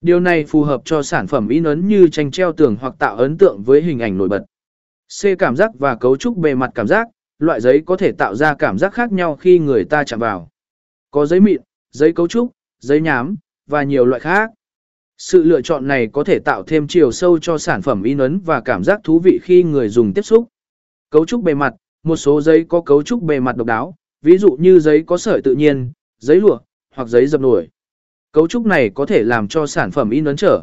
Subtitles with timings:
[0.00, 3.16] Điều này phù hợp cho sản phẩm in ấn như tranh treo tường hoặc tạo
[3.16, 4.44] ấn tượng với hình ảnh nổi bật.
[5.22, 5.26] C.
[5.38, 8.54] Cảm giác và cấu trúc bề mặt cảm giác, loại giấy có thể tạo ra
[8.54, 10.48] cảm giác khác nhau khi người ta chạm vào.
[11.10, 13.36] Có giấy mịn, giấy cấu trúc, giấy nhám,
[13.66, 14.50] và nhiều loại khác.
[15.18, 18.38] Sự lựa chọn này có thể tạo thêm chiều sâu cho sản phẩm in ấn
[18.38, 20.48] và cảm giác thú vị khi người dùng tiếp xúc.
[21.10, 24.38] Cấu trúc bề mặt, một số giấy có cấu trúc bề mặt độc đáo, ví
[24.38, 26.58] dụ như giấy có sợi tự nhiên, giấy lụa,
[26.94, 27.68] hoặc giấy dập nổi.
[28.32, 30.62] Cấu trúc này có thể làm cho sản phẩm in ấn trở